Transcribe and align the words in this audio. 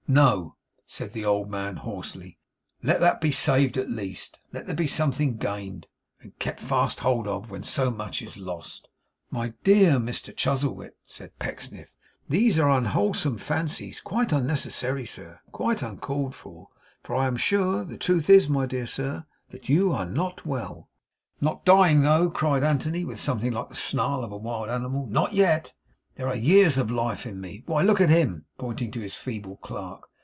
No,' 0.13 0.57
said 0.85 1.13
the 1.13 1.23
old 1.23 1.49
man, 1.49 1.77
hoarsely, 1.77 2.37
'let 2.83 2.99
that 2.99 3.21
be 3.21 3.31
saved 3.31 3.77
at 3.77 3.89
least; 3.89 4.39
let 4.51 4.65
there 4.67 4.75
be 4.75 4.85
something 4.85 5.37
gained, 5.37 5.87
and 6.19 6.37
kept 6.37 6.59
fast 6.59 6.99
hold 6.99 7.29
of, 7.29 7.49
when 7.49 7.63
so 7.63 7.89
much 7.89 8.21
is 8.21 8.37
lost.' 8.37 8.89
'My 9.29 9.53
dear 9.63 9.91
Mr 9.99 10.35
Chuzzlewit,' 10.35 10.97
said 11.05 11.39
Pecksniff, 11.39 11.95
'these 12.27 12.59
are 12.59 12.69
unwholesome 12.69 13.37
fancies; 13.37 14.01
quite 14.01 14.33
unnecessary, 14.33 15.05
sir, 15.05 15.39
quite 15.53 15.81
uncalled 15.81 16.35
for, 16.35 16.67
I 17.07 17.25
am 17.25 17.37
sure. 17.37 17.85
The 17.85 17.97
truth 17.97 18.29
is, 18.29 18.49
my 18.49 18.65
dear 18.65 18.87
sir, 18.87 19.25
that 19.51 19.69
you 19.69 19.93
are 19.93 20.05
not 20.05 20.45
well!' 20.45 20.89
'Not 21.39 21.63
dying 21.63 22.01
though!' 22.01 22.29
cried 22.29 22.65
Anthony, 22.65 23.05
with 23.05 23.17
something 23.17 23.53
like 23.53 23.69
the 23.69 23.75
snarl 23.75 24.25
of 24.25 24.33
a 24.33 24.37
wild 24.37 24.67
animal. 24.69 25.05
'Not 25.07 25.31
yet! 25.31 25.71
There 26.15 26.27
are 26.27 26.35
years 26.35 26.77
of 26.77 26.91
life 26.91 27.25
in 27.25 27.39
me. 27.39 27.63
Why, 27.67 27.83
look 27.83 28.01
at 28.01 28.09
him,' 28.09 28.45
pointing 28.57 28.91
to 28.91 28.99
his 28.99 29.15
feeble 29.15 29.55
clerk. 29.55 30.09